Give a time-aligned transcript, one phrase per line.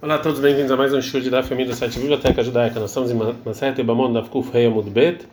[0.00, 2.78] Olá a todos, bem-vindos a mais um show da família do site Biblioteca Judaica.
[2.78, 5.26] Nós estamos em Maseret Ebamon da Fkuf Rei Amud Bet,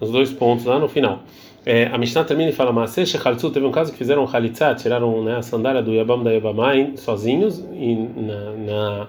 [0.00, 1.24] nos dois pontos lá no final.
[1.66, 5.24] É, a Mishnah termina e fala: Maseh Shechaltzu, teve um caso que fizeram Khalitza, tiraram
[5.24, 9.06] né, a sandália do Yabam da Yabamai sozinhos e na, na,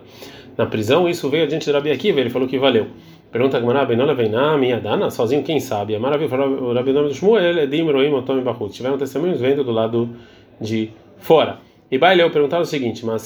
[0.57, 1.07] na prisão.
[1.07, 2.87] Isso veio adiante de Rabi Akiva, ele falou que valeu.
[3.31, 5.95] Pergunta a Gemara, Benona Veiná, minha dana, sozinho quem sabe?
[5.95, 8.73] A maravilha falou: o Rabi Nome do Shmuel, Edim, Roim, Otom e Bahut.
[8.73, 10.09] Tiveram testemunhos vendo do lado
[10.59, 11.59] de fora.
[11.89, 13.21] E Baileu perguntava o seguinte: Mas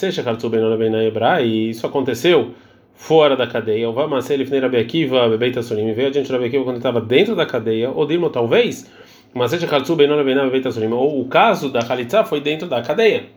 [1.42, 2.52] e isso aconteceu
[2.94, 3.90] fora da cadeia.
[3.90, 7.36] O Vamasei ele Rabi Akiva, Bebeita Solim, veio adiante de Rabi Akiva quando estava dentro
[7.36, 8.92] da cadeia, ou Dirmo talvez,
[9.34, 13.28] mas ou o caso da Khalitza foi dentro da cadeia.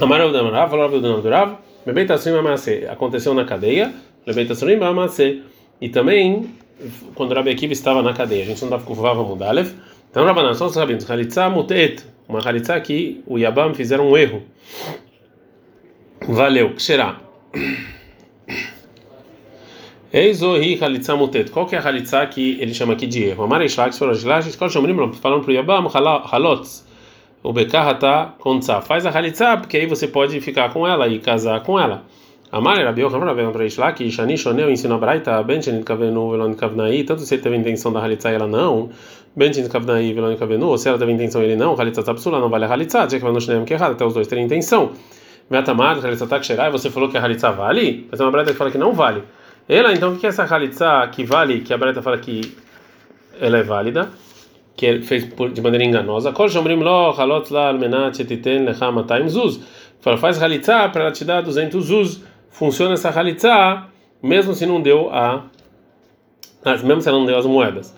[0.00, 2.36] Amarav Damarav, falou Rabi Damarav, Bebeita Solim
[2.90, 3.94] aconteceu na cadeia,
[4.26, 5.44] Bebeita Solim Amasei,
[5.80, 6.50] e também
[7.14, 8.42] quando Rabi Akiva estava na cadeia.
[8.42, 9.72] A gente não dava com Vava Mudalev.
[10.10, 14.42] Então, Rabanan, são os Khalitza Mutet uma halitza que o Yabam fizeram um erro.
[16.28, 17.20] Valeu, será?
[20.12, 21.50] Eizohi halitza mutet.
[21.50, 23.44] Qual que é a halitza que ele chama aqui de erro?
[23.44, 26.86] Amar Shlax falou, Shlax, falando para o Yabam, halotz,
[27.42, 28.80] o Bekahata kontza.
[28.80, 32.04] Faz a halitza, porque aí você pode ficar com ela e casar com ela.
[32.52, 36.54] Amar Rabi Yochanan, Rabi Yochanan Shlak, Shani Shoneu ensina a Braita, Ben Shenit Kavenu, Velon
[36.54, 38.88] Kavnai, tanto se ele teve intenção da halitza e ela não,
[39.34, 42.38] Ben Shenit Kavnai, Velon Kavenu, ou se ela teve intenção e ele não, halitza tapsula,
[42.38, 44.44] não vale a halitza, já que não Shneem que é errado, até os dois terem
[44.44, 44.92] intenção.
[45.50, 48.70] Metamad, halitza taksherai, você falou que a halitza vale, mas é uma Braita que fala
[48.70, 49.24] que não vale.
[49.68, 52.56] Ela, então, o que é essa halitza que vale, que a Braita fala que
[53.40, 54.08] ela é válida?
[54.76, 56.32] que ele fez de maneira enganosa.
[56.32, 59.58] Kol shomrim lo halot la almenat shetiten lecha matayim zuz.
[60.00, 62.20] Fala, faz halitza para ela te dar 200 zuz
[62.56, 63.86] funciona essa halitzá,
[64.22, 65.42] mesmo se não deu a,
[66.82, 67.94] mesmo se ela não deu as moedas.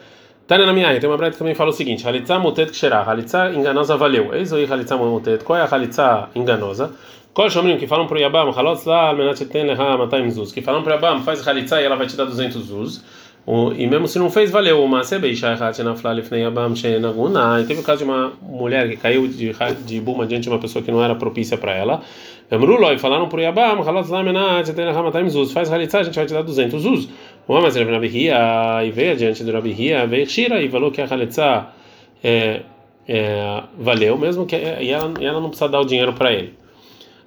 [0.48, 3.52] Tânia na minha tem uma breta que também fala o seguinte: halitzá mutet ksherá, halitzá
[3.52, 4.34] enganosa valeu.
[4.34, 5.44] Eis aí halitzá mutet.
[5.44, 6.92] Qual é a halitzá enganosa?
[7.32, 10.82] Qual shomrim que falam pro Yabam, halotz lá, almenat ten leha matayim zuz, que falam
[10.82, 13.04] pro Yabam, faz halitzá e ela vai te dar 200 zuz.
[13.76, 14.84] E mesmo se não fez, valeu.
[14.84, 17.60] Uma sebeisha na flalifnei abam shenaguna.
[17.60, 19.54] E teve o caso de uma mulher que caiu de,
[19.86, 22.02] de buma diante de uma pessoa que não era propícia para ela.
[22.50, 25.52] Emruloi falaram Yabam, lamenat, tem zuz.
[25.52, 27.08] Faz halitzá, a gente vai te dar 200 zuz.
[27.46, 31.06] Uma mas ele Rabihia e veio adiante do Rabihia, veio Shira e falou que a
[31.06, 31.72] halitzá
[32.22, 32.62] é,
[33.06, 36.54] é, valeu, mesmo que e ela, e ela não precisa dar o dinheiro para ele.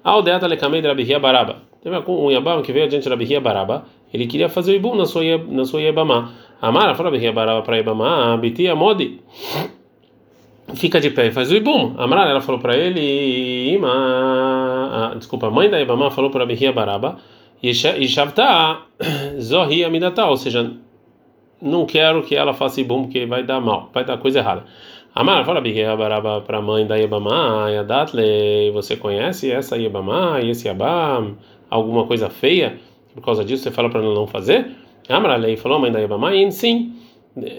[0.02, 1.56] Aldeata lekamei de Rabihia baraba.
[1.82, 5.06] Teve um Yabam que veio adiante de Rabihia baraba ele queria fazer o ibum na
[5.06, 6.32] sua na sua Yebamá.
[6.60, 7.10] Amara fala
[7.62, 9.20] para Yebamá, Biti Amodi.
[10.74, 11.94] Fica de pé e faz o ibum.
[11.98, 16.72] Amara ela falou para ele, Ima, ah, desculpa, a mãe da Yebamá falou para Bihia
[16.72, 17.18] Baraba,
[17.62, 18.78] e Shavta
[19.40, 20.72] Zohi Amidata, ou seja,
[21.60, 24.64] não quero que ela faça ibum porque vai dar mal, vai dar coisa errada.
[25.14, 29.90] Amara fala Bihia Baraba para a mãe da Yebamá, Yadatle, você conhece essa e
[30.50, 31.36] esse Yabam?
[31.70, 32.78] Alguma coisa feia?
[33.14, 34.70] por causa disso você fala para não fazer?
[35.08, 36.94] Amralei falou, mãe da Yabamain, sim.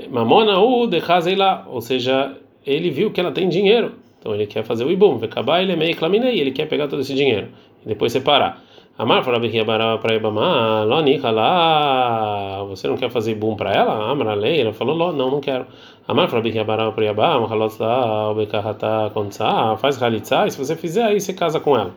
[0.09, 0.89] Mamona ou
[1.35, 2.35] lá, ou seja,
[2.65, 5.75] ele viu que ela tem dinheiro, então ele quer fazer o ibum, acabar ele é
[5.75, 7.47] meio claminei, ele quer pegar todo esse dinheiro
[7.83, 8.63] e depois separar.
[8.95, 14.11] Amar falava que para Ibama, Lonica lá, você não quer fazer ibum para ela?
[14.11, 15.65] Amralei, ela falou, não, não quero.
[16.07, 21.05] Amar falava que para Ibama, Halot lá, Obekahata Kontsa, faz halitza, e se você fizer
[21.05, 21.91] aí você casa com ela.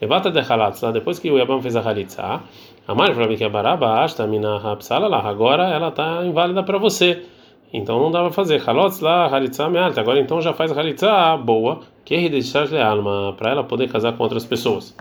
[0.00, 2.40] Levata de halitza, depois que o Yabam fez a halitza,
[2.86, 7.24] Amar falou que a baraba asta mina hapsala lá, agora ela está inválida para você.
[7.72, 8.62] Então não dá para fazer.
[8.66, 10.00] Halotz lá, halitza mealta.
[10.00, 14.22] Agora então já faz halitza boa, que é deixar alma, para ela poder casar com
[14.22, 14.94] outras pessoas.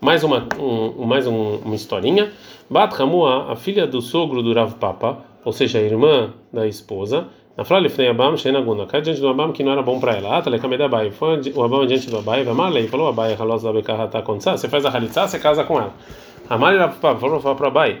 [0.00, 2.30] Mais uma, um, mais um, uma historinha.
[2.68, 7.28] Bat Hamua, a filha do sogro do Rav Papa, ou seja, a irmã da esposa,
[7.56, 10.36] na Flávia Fnei Abam, Sheinaguna, cai diante do Abam que não era bom para ela.
[10.36, 14.20] Atale Kamed Abai, foi o Abam diante do Abai, Vamalei, falou Abai, Halos da Bekahata
[14.20, 15.94] Kontsa, você faz a halitza, você casa com ela.
[16.48, 17.98] Amar falou para Abai.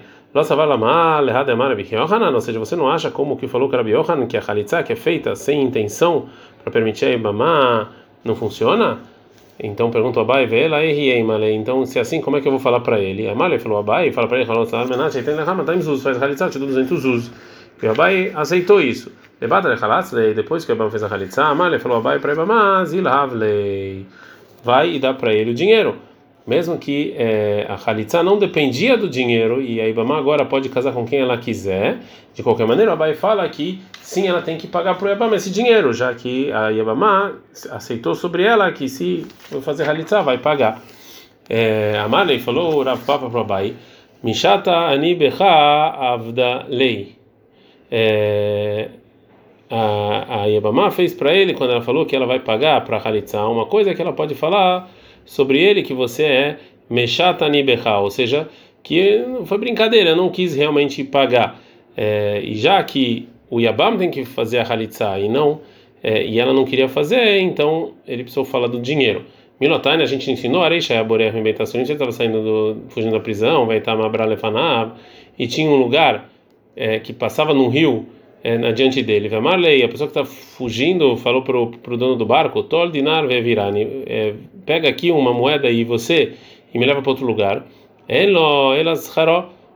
[2.34, 4.96] Ou seja, você não acha como que falou era Yohanan, que a Halitzah, que é
[4.96, 6.26] feita sem intenção
[6.62, 7.90] para permitir a Ibama,
[8.22, 8.98] não funciona?
[9.58, 11.52] Então pergunta Abai, vê lá e Male.
[11.52, 13.26] Então, se é assim, como é que eu vou falar para ele?
[13.26, 14.84] Amale falou Abai, fala para ele, falou, tá
[15.80, 17.30] Zuz, faz Halitzah, te dou 200 Zuz.
[17.82, 19.10] E Abai aceitou isso.
[19.40, 24.04] Levada de depois que o Ibama fez a Halitzah, Amale falou Abai para Ibama, Zilhavlei.
[24.62, 25.96] Vai e dá para ele o dinheiro
[26.46, 30.92] mesmo que é, a Khalitsa não dependia do dinheiro e a Ibama agora pode casar
[30.92, 31.98] com quem ela quiser,
[32.34, 35.36] de qualquer maneira, o Abai fala que sim, ela tem que pagar para o Ibama
[35.36, 37.34] esse dinheiro, já que a Ibama
[37.70, 40.82] aceitou sobre ela que se for fazer Khalitsa vai pagar.
[41.48, 43.74] É, a Marley falou, Rav Papa para o Abai,
[44.22, 47.16] Mishata ani becha avda lei.
[47.90, 48.88] É,
[49.70, 53.48] a, a Yabama fez para ele quando ela falou que ela vai pagar para a
[53.48, 54.88] uma coisa que ela pode falar
[55.26, 56.56] sobre ele que você é
[56.88, 58.48] Meshatani Becha, ou seja,
[58.82, 61.60] que foi brincadeira, não quis realmente pagar.
[61.96, 65.60] É, e já que o Yabam tem que fazer a Halitza e não,
[66.02, 69.24] é, e ela não queria fazer, então ele precisou falar do dinheiro.
[69.60, 73.20] Milotane, a gente ensinou, Areisha e Aboré arrebentação, a gente estava saindo do, fugindo da
[73.20, 74.92] prisão, vai estar Mabra Lefanab,
[75.38, 76.30] e tinha um lugar
[76.76, 78.06] é, que passava num rio
[78.46, 79.28] é, diante dele.
[79.40, 84.04] Marley, a pessoa que está fugindo, falou para o dono do barco: Tol dinar virani,
[84.06, 84.34] é,
[84.64, 86.34] pega aqui uma moeda e você
[86.72, 87.66] e me leva para outro lugar.
[88.08, 89.12] Elo, elas.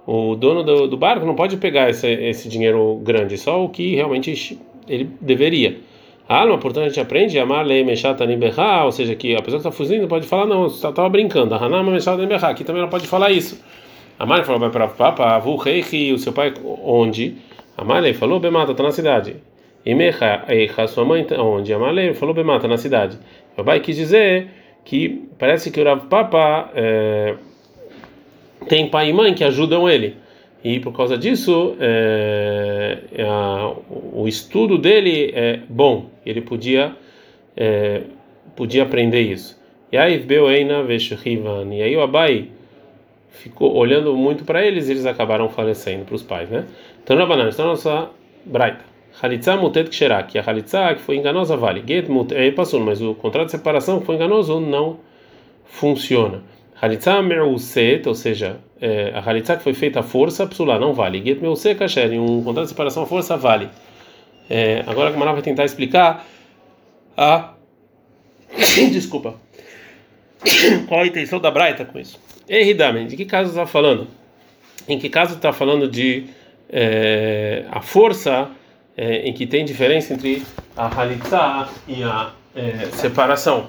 [0.07, 3.95] O dono do, do, barco não pode pegar esse, esse dinheiro grande, só o que
[3.95, 4.59] realmente
[4.89, 5.77] ele deveria.
[6.29, 9.61] A alma, portanto, a gente aprende amar lei mechata niberra, ou seja, que a pessoa
[9.61, 11.55] que está fugindo pode falar, não, você estava brincando.
[11.55, 11.97] Hanama
[12.49, 13.63] aqui também ela pode falar isso.
[14.19, 17.37] A mãe falou para o papa, avu rei, o seu pai onde?
[17.81, 19.37] Amalei falou, Bemata, está na cidade.
[19.87, 21.73] E Mecha, Eicha, sua mãe, tá onde?
[21.73, 23.19] Amalei falou, Bemata, na cidade.
[23.57, 24.49] Meu pai quis dizer
[24.85, 27.37] que parece que o Rav Papa é,
[28.69, 30.17] tem pai e mãe que ajudam ele.
[30.63, 33.73] E por causa disso, é, a,
[34.13, 36.11] o estudo dele é bom.
[36.27, 36.95] Ele podia,
[37.57, 38.03] é,
[38.55, 39.59] podia aprender isso.
[39.91, 41.67] E aí, Beueina Veshivan.
[41.73, 42.49] E aí o Abai
[43.31, 46.67] ficou olhando muito para eles e eles acabaram falecendo para os pais, né?
[47.03, 48.11] Então, Rabanan, está na nossa
[48.45, 48.85] braita.
[49.23, 49.91] Halitza mutet
[50.29, 51.83] que a halitza que foi enganosa vale.
[51.87, 54.99] Get mutet é passou, mas o contrato de separação que foi enganoso não
[55.65, 56.43] funciona.
[56.81, 61.23] Halitza meuset, ou seja, é, a halitza que foi feita à força, psula, não vale.
[61.23, 63.69] Get meuset kasher, um contrato de separação à força vale.
[64.49, 66.27] É, agora a Gamara vai tentar explicar
[67.17, 67.55] a.
[68.91, 69.35] Desculpa.
[70.89, 72.19] Qual a intenção da Braita com isso?
[72.51, 74.09] Erridamen, de que caso está falando?
[74.89, 76.25] Em que caso está falando de
[76.69, 78.51] é, a força
[78.97, 80.43] é, em que tem diferença entre
[80.77, 83.69] a halitza e a é, separação?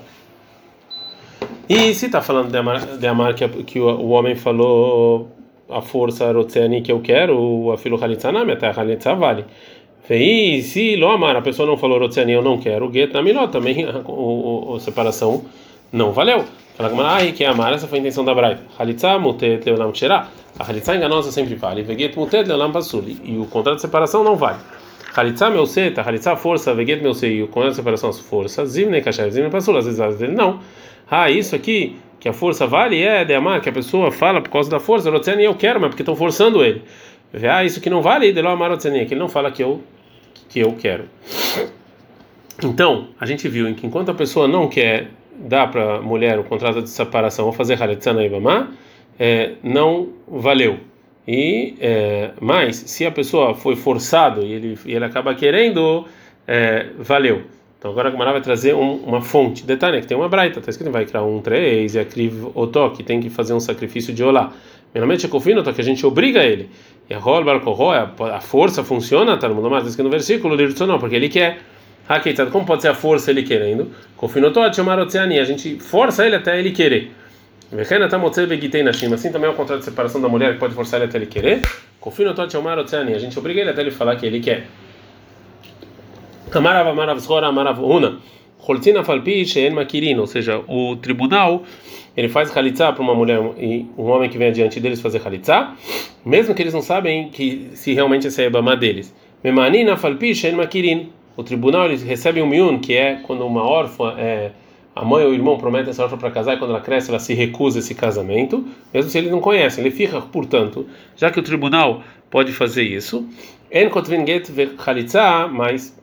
[1.70, 5.30] E se está falando de amar, que, que o, o, homem falou
[5.70, 9.46] a força rotzeni que eu quero, a filo halitza não, até a halitza vale.
[10.10, 13.86] E se lo amar, a pessoa não falou rotzeni eu não quero, get na também
[13.86, 15.46] a, a, a separação
[15.94, 16.44] não valeu.
[16.82, 18.64] Fala como ah, que é amar, essa foi a intenção da Braita.
[18.80, 20.28] Halitza mutet leolam tcherá.
[20.58, 21.84] A halitza enganosa sempre vale.
[21.84, 23.04] Veget mutet leolam pasul.
[23.24, 24.58] E o contrato de separação não vale.
[25.16, 27.38] Halitza meu seta, halitza força, veget meu sei.
[27.38, 28.66] E o contrato de separação força.
[28.66, 29.78] Zimne kasher, zimne pasul.
[29.78, 30.60] Às vezes, vezes não.
[31.08, 34.50] Ah, isso aqui que a força vale é de amar, que a pessoa fala por
[34.50, 35.12] causa da força.
[35.12, 36.82] Rotzeni eu quero, mas porque estão forçando ele.
[37.48, 39.84] Ah, isso que não vale, de lo amar rotzeni, que ele não fala que eu
[40.50, 41.04] que eu quero.
[42.64, 45.10] Então, a gente viu que enquanto a pessoa não quer
[45.48, 48.72] dá para a mulher o contrato de separação ou fazer haletzana ibama,
[49.20, 50.80] é, não valeu.
[51.28, 56.06] E é, mas se a pessoa foi forçado e ele, e ele acaba querendo,
[56.48, 57.44] é, valeu.
[57.78, 59.66] Então agora a Gemara vai trazer um, uma fonte.
[59.66, 62.06] Detalhe que tem uma braita, está escrito vai criar um três e a
[62.54, 64.54] otó, que tem que fazer um sacrifício de olá.
[64.92, 66.70] Primeiramente é confino, que a gente obriga ele.
[67.10, 67.44] E a rol
[67.92, 70.56] a força funciona, tá no mundo mais, no versículo,
[71.00, 71.60] porque ele quer.
[72.12, 73.92] Hakeitzad, como pode ser a força ele querendo?
[74.18, 77.12] Confinotot, chamar a gente força ele até ele querer.
[79.14, 81.26] Assim também é o contrato de separação da mulher que pode forçar ele até ele
[81.26, 81.62] querer.
[82.02, 84.68] Confinotot, chamar a gente obriga ele até ele falar que ele quer.
[86.54, 88.20] Amarav, amarav, zhora, amarav, una.
[88.60, 91.64] Holtina falpi, sheen makirin, ou seja, o tribunal
[92.16, 95.74] ele faz halitzá para uma mulher e um homem que vem adiante deles fazer halitzá,
[96.26, 99.16] mesmo que eles não sabem que se realmente esse é a deles.
[99.42, 104.16] Memanina falpi, sheen makirin o tribunal eles recebem um miun, que é quando uma órfã,
[104.18, 104.52] é,
[104.96, 107.20] a mãe ou o irmão prometem essa órfã para casar e quando ela cresce ela
[107.20, 109.84] se recusa esse casamento, mesmo se eles não conhecem.
[109.84, 110.86] Ele fica, portanto,
[111.16, 113.28] já que o tribunal pode fazer isso,
[115.48, 115.98] mas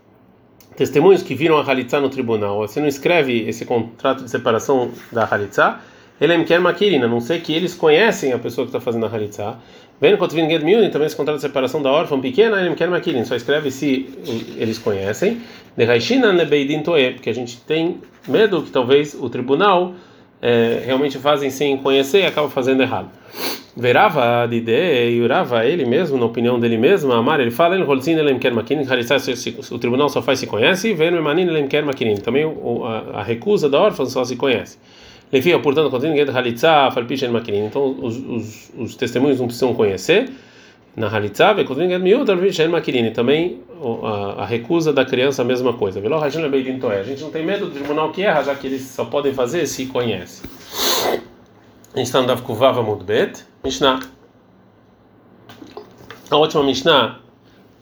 [0.77, 5.29] testemunhos que viram a halitza no tribunal, você não escreve esse contrato de separação da
[5.31, 5.79] halitza,
[6.21, 9.07] ele é quer maquirina, a não sei que eles conhecem a pessoa que está fazendo
[9.07, 9.57] a halitza.
[10.01, 13.25] Vendo Kotvin Get Miuni, também esse contrato de separação da órfã pequena, ele quer maquilin,
[13.25, 14.09] só escreve se
[14.57, 15.41] eles conhecem.
[15.77, 19.95] De Raishina Nebeidin Toe, porque a gente tem medo que talvez o tribunal
[20.41, 23.11] é, realmente fazem sem conhecer e acaba fazendo errado.
[23.77, 27.85] Verava de ideia e urava ele mesmo, na opinião dele mesmo, Amar, ele fala, ele
[27.85, 33.69] o tribunal só faz se conhece, vendo Manin ele quer maquilin, também a, a recusa
[33.69, 34.79] da órfã só se conhece.
[35.33, 37.67] Lefia, portanto, quando ninguém halitza, falpichem makinim.
[37.67, 40.31] Então, os, os, os testemunhos não precisam conhecer
[40.97, 43.11] na halitza, quando ninguém miúdo, falpichem makinim.
[43.11, 43.61] Também
[44.03, 46.01] a, a recusa da criança, a mesma coisa.
[46.01, 49.67] A gente não tem medo do tribunal que erra, já que eles só podem fazer
[49.67, 50.49] se conhecem.
[51.95, 54.01] A gente está no Dav Kuvava Mudbet, Mishnah.
[56.31, 57.21] A última Mishnah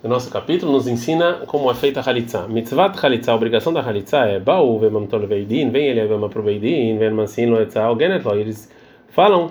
[0.03, 2.47] o nosso capítulo nos ensina como é feita a halitza.
[2.47, 6.99] Mitzvat halitza, a obrigação da halitza é Baú vemamtol veidin, vem ele vema pro veidin,
[6.99, 8.71] vem mansin lo etza algenet lo, eles
[9.09, 9.50] falam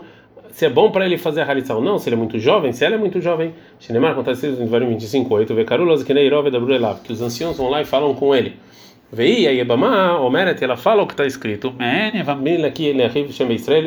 [0.52, 2.72] se é bom para ele fazer a halitza ou não, se ele é muito jovem,
[2.72, 3.54] se ela é muito jovem.
[3.78, 7.82] Shinemar acontece em 25:8, vê Carulas que neirove da Brulelav, que os anciãos vão lá
[7.82, 8.54] e falam com ele.
[9.12, 11.74] Veia Yebama, Omeret, ela fala o que está escrito.
[12.86, 13.02] ele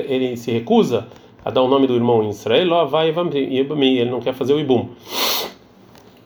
[0.08, 1.06] ele se recusa
[1.42, 2.90] a dar o nome do irmão em Israel,
[3.32, 4.90] ele não quer fazer o ibum.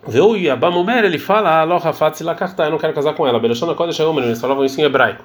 [0.07, 3.39] Veu Yabam Omer, ele fala, Aloha Fatsi Lakarta, eu não quero casar com ela.
[3.39, 5.25] Belashona Kodesh Omer, eles falavam isso em hebraico.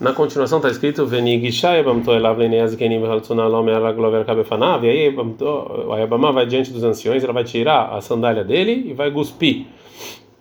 [0.00, 4.84] Na continuação está escrito Venigishai Bamto Elav Leneaz Kenim Haltsuna Lome Araglover Kabefanav.
[4.84, 8.92] E aí a Ayabama vai diante dos anciões, ela vai tirar a sandália dele e
[8.92, 9.66] vai cuspir.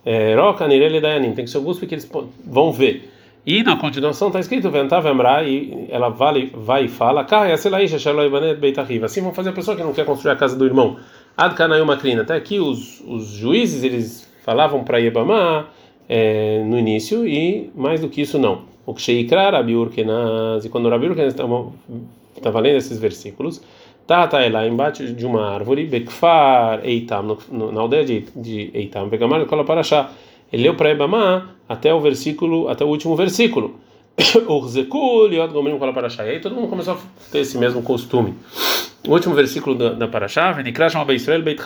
[0.04, 2.10] É, Roca Nirele Dayanim, tem que ser o guspe que eles
[2.44, 3.12] vão ver.
[3.46, 7.24] E na continuação está escrito Ventav Emra, e ela vai, vai e fala
[8.60, 9.04] Beitahiv.
[9.04, 10.98] Assim vão fazer a pessoa que não quer construir a casa do irmão.
[11.38, 12.24] Ad Kanayuma Krina.
[12.24, 15.68] Até aqui os, os juízes eles falavam para Yebamá
[16.10, 18.64] é, no início e mais do que isso não.
[18.84, 21.36] O que Sheikra Rabi Urkenaz, e quando Rabi Urkenaz
[22.36, 23.62] estava lendo esses versículos,
[24.08, 29.46] Tata é lá embaixo de uma árvore, Bekfar Eitam, na aldeia de, de Eitam, Vegamar
[29.46, 30.12] Kola Parashá.
[30.52, 33.80] Ele leu para Ebamá até o versículo, até o último versículo.
[35.52, 36.26] Gomrim Kola Parashá.
[36.26, 36.98] E aí todo mundo começou a
[37.32, 38.34] ter esse mesmo costume.
[39.08, 41.62] O último versículo da, da Parashá, Venikra Beisrael Beit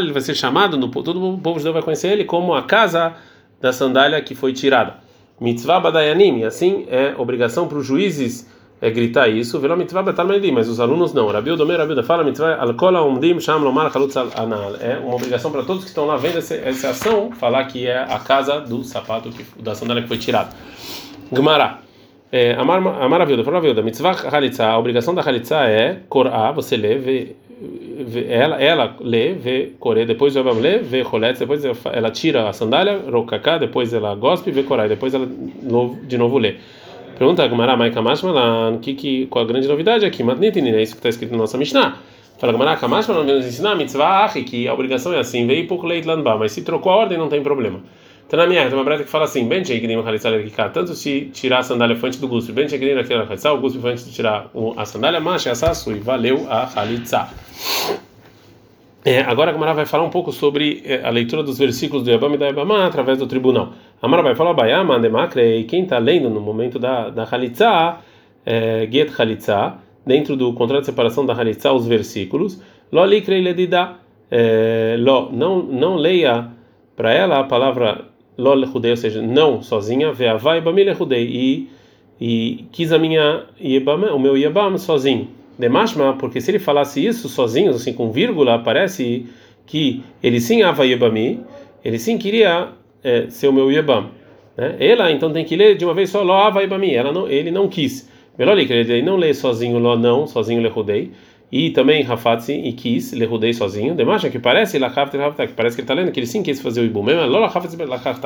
[0.00, 3.14] ele vai ser chamado, no, todo o povo judeu vai conhecer ele como a casa
[3.60, 5.02] da sandália que foi tirada
[5.40, 8.48] mitzvah badayanim, assim é obrigação para os juízes
[8.84, 11.26] é gritar isso, virou mitzvah betalmedim, mas os alunos não.
[11.28, 14.76] Rabiu Domer, Rabiu da fala mitzvah al-kola umdim sham lomar chalutz anal.
[14.78, 17.96] É uma obrigação para todos que estão lá vendo essa, essa ação, falar que é
[17.96, 20.50] a casa do sapato, que, da sandália que foi tirada.
[21.32, 21.78] Gemara.
[22.30, 26.76] É, amar, amar a viúda, a mitzvah halitza, a obrigação da halitza é korá, você
[26.76, 27.36] lê, vê,
[28.06, 32.52] vê, ela, ela lê, vê coré, depois Abam lê, vê roletz, depois ela tira a
[32.52, 35.26] sandália, rokaká, depois ela gospe, vê corá, depois ela
[36.06, 36.56] de novo lê.
[37.16, 40.22] Pergunta a Gemara, Maika Mashmalan, que, que, qual a grande novidade aqui?
[40.22, 41.96] Matnitin, é isso que está escrito na nossa Mishnah.
[42.38, 46.36] Fala Gemara, Kamashmalan, nos ensinar mitzvah que a obrigação é assim, veio pouco leit lanba,
[46.36, 47.80] mas se trocou a ordem não tem problema.
[48.26, 49.62] Então na minha tem uma breta que fala assim, bem
[50.72, 54.12] tanto se tirar a sandália foi antes do guspe, bem o guspe foi antes de
[54.12, 57.28] tirar a sandália, mas essa e valeu a halitza.
[59.06, 62.10] É, agora a Gamara vai falar um pouco sobre é, a leitura dos versículos do
[62.10, 63.74] Yabam e da Yabamá através do tribunal.
[64.00, 67.98] A Gamara vai falar Bayama, Demakre, e quem está lendo no momento da, da Halitza,
[68.46, 69.74] é, Get Halitza,
[70.06, 73.96] dentro do contrato de separação da Halitza, os versículos, Lo Likrei Ledida,
[74.30, 76.48] é, Lo, não, não leia
[76.96, 78.06] para ela a palavra
[78.38, 81.70] Lo Lehudei, ou seja, não sozinha, Veavai Bami Lehudei, e,
[82.18, 85.28] e quis a minha Yebam, o meu Yebam sozinho.
[85.58, 89.26] Demashma, porque se ele falasse isso sozinho, assim com vírgula, parece
[89.66, 91.40] que ele sim ava yebami,
[91.84, 92.68] ele sim queria
[93.02, 94.10] é, ser o meu yebam.
[94.56, 94.76] Né?
[94.80, 97.50] Ela então tem que ler de uma vez só lo ava yebami, ela não, ele
[97.50, 98.08] não quis.
[98.36, 101.12] Melhor ele não lê sozinho lo não, sozinho lehudei.
[101.52, 103.94] E também Rafatzi e quis, lehudei sozinho.
[103.94, 104.84] Demashma que parece que
[105.54, 107.00] parece que ele está lendo que ele sim quis fazer o ibu.
[107.00, 107.48] Mesmo lo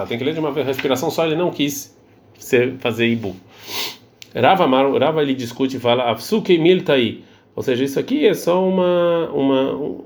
[0.07, 1.95] tem que ler de uma respiração só, ele não quis
[2.79, 3.37] fazer ibu.
[4.35, 4.67] Rava,
[4.99, 7.19] Rava ele discute e fala Afsuke miltai,
[7.57, 9.99] ou seja, isso aqui é só uma uma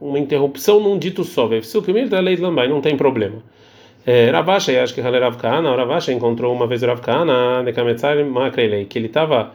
[0.00, 1.46] uma interrupção num dito só.
[1.52, 3.42] Afsuke miltai lei lambai, não tem problema.
[4.06, 7.62] É, Ravasha, acho que Rav Kahana, Ravasha encontrou uma vez Rav Kahana,
[8.24, 9.52] Makrelei, que ele estava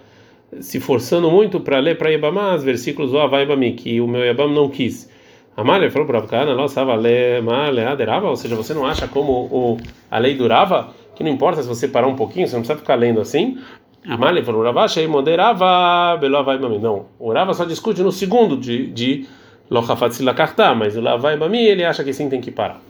[0.60, 4.54] se forçando muito para ler para Yabamá os versículos do Avaibami, que o meu Yabam
[4.54, 5.10] não quis.
[5.58, 9.78] Amália falou para Rav Kahana, nossa, ou seja, você não acha como o,
[10.12, 10.94] a lei durava?
[11.16, 13.58] Que não importa se você parar um pouquinho, você não precisa ficar lendo assim.
[14.08, 16.80] Amalei falou, Ravashi moderava belovai bami.
[16.80, 19.26] Não, o Rava só discute no segundo de, de
[19.70, 22.82] Lochafatzila Karta, mas o Lavai bami ele acha que sim tem que parar.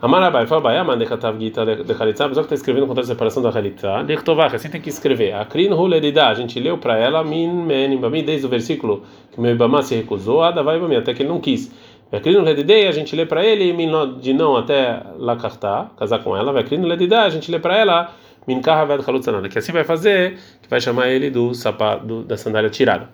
[0.00, 3.42] Amarabai, Fabai, Amande Katav Gita de Khalitza, a pessoa que está escrevendo contra a separação
[3.42, 5.32] da Khalitza, Lechtovach, assim tem que escrever.
[5.32, 9.40] A Krin Huledida, a gente leu para ela, Min Menim Bami, desde o versículo que
[9.40, 11.74] meu Ibama se recusou, Adavai Bami, até que ele não quis.
[12.12, 16.36] A Krin Huledidei, a gente lê para ele, Min de não até Lakarta, casar com
[16.36, 18.12] ela, a Krin Huledida, a gente lê para ela,
[18.48, 22.70] Minkaha ved Halutzanada, que assim vai fazer, que vai chamar ele do sapato da sandália
[22.70, 23.10] tirada.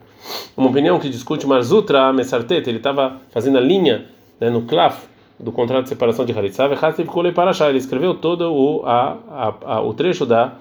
[0.56, 4.06] Uma opinião que discute Marzutra Mesartet, ele estava fazendo a linha
[4.40, 5.06] né, no claf
[5.38, 6.64] do contrato de separação de Halitza,
[7.68, 10.52] ele escreveu todo o, a, a, a, o trecho da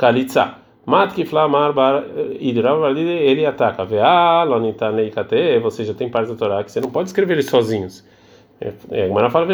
[0.00, 0.54] Halitza.
[0.86, 2.04] Mat Kiflamar Bar
[2.40, 3.84] ele ataca.
[3.84, 5.12] Vea, Lonitanei
[5.62, 8.04] ou seja, tem partes da Torá que você não pode escrever eles sozinhos.
[8.90, 9.46] É, Agmará fala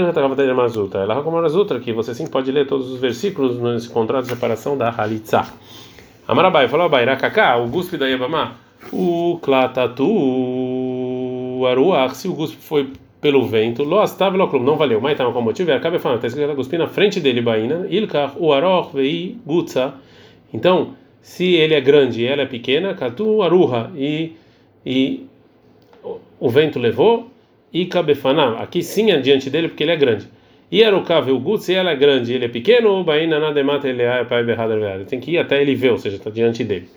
[0.55, 1.00] Mazutra.
[1.00, 4.77] Ela como Mazutra que você sim pode ler todos os versículos nesse contrato de separação
[4.77, 5.47] da Halitza.
[6.27, 8.57] Amarabai falou Abai Rakaka, o guspe da Yabamá,
[8.93, 10.05] o Klatatu,
[11.67, 15.00] Aruach, se o guspe foi pelo vento, lo astava lo não valeu.
[15.00, 18.53] Mas estava com motivo, acaba falando, está escrito guspe na frente dele baina, ilkar o
[18.53, 19.95] aroch vei gutza.
[20.53, 24.33] Então, se ele é grande e ela é pequena, katu aruha e
[24.85, 25.27] e
[26.41, 27.29] o vento levou,
[27.73, 30.29] e cabefanav, aqui sim é diante dele porque ele é grande.
[30.71, 32.33] E era o o gut, se ela é grande.
[32.33, 34.75] Ele é pequeno, ou baina nada mata ele é pai berrado
[35.07, 36.89] Tem que ir até ele ver, ou seja, está diante dele.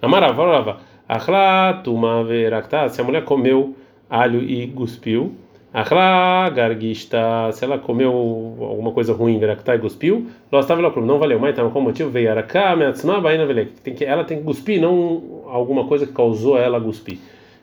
[0.00, 3.76] Amaravava, achla tuma verakta, se a mulher comeu
[4.08, 5.34] alho e cuspiu,
[5.74, 8.12] achla gargista, se ela comeu
[8.60, 10.60] alguma coisa ruim, verakta e cuspiu, lá
[11.02, 14.38] não valeu, mas então qual motivo veio araká, meatzma baina vele, tem que ela tem
[14.38, 17.18] que cuspir, não alguma coisa que causou ela cuspir.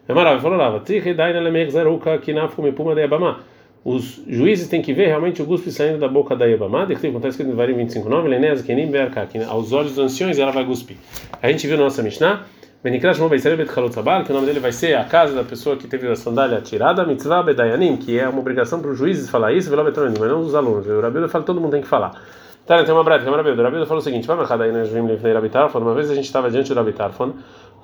[0.07, 3.39] Amaravava, falou lá, tzihredaina lemexeruka kinafum puma de abama
[3.85, 7.37] os juízes têm que ver realmente o guspe saindo da boca da Yebamá, que acontece
[7.37, 10.97] que no Varim 25.9, Lenez, Kenim, Berka, que aos olhos dos anciões ela vai cuspir.
[11.39, 12.45] A gente viu na nossa Mishnah,
[12.83, 13.93] Benikrash Mobeisere Bet Chalot
[14.25, 17.05] que o nome dele vai ser a casa da pessoa que teve a sandália tirada,
[17.05, 20.39] Mitzvah Bedayanim, que é uma obrigação para os juízes falar isso, Velo Betronim, mas não
[20.39, 20.87] os alunos.
[20.87, 22.19] O Rabiuda fala todo mundo tem que falar.
[22.65, 23.61] Tá, tem uma breve, tem uma breve.
[23.61, 25.77] O Rabiuda falou o seguinte: vai marcar daí na Jvim Lefnei Rabitarfon.
[25.77, 27.33] Uma vez a gente estava diante do Rabitarfon,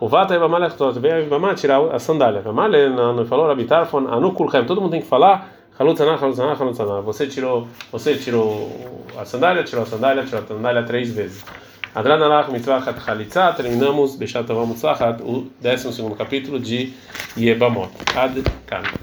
[0.02, 2.42] o Vata Yebamá Lechtot, veio a Yebamá tirar a sandália.
[2.42, 5.48] Não falou Rabitarfon, Anu Kulchem, todo mundo tem que falar.
[5.78, 7.02] Halutzana, Halutzana, Halutzana.
[7.02, 11.46] Você tirou, você tirou a sandália, tirou a sandália, tirou a sandália três vezes.
[11.94, 16.94] Adranalach Mitzvachat Chalitza, terminamos Bechat Mutzachat, o 12 capítulo de
[17.38, 17.92] Yebamot.
[18.16, 19.01] Ad Kan.